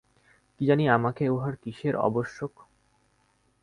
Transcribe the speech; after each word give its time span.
কি 0.55 0.65
জানি 0.65 0.83
আমাকে 0.89 1.23
উহার 1.29 1.55
কিসের 1.55 1.95
আবশ্যক! 1.99 2.53